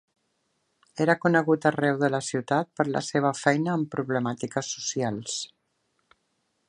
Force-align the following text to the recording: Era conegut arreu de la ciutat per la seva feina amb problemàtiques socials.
Era 1.03 1.15
conegut 1.25 1.67
arreu 1.69 1.99
de 2.03 2.09
la 2.15 2.21
ciutat 2.29 2.71
per 2.79 2.87
la 2.95 3.03
seva 3.09 3.33
feina 3.43 3.75
amb 3.75 3.93
problemàtiques 3.97 4.73
socials. 4.79 5.41